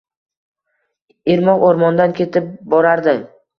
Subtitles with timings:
[1.35, 3.17] Irmoq oʻrmondan ketib borardi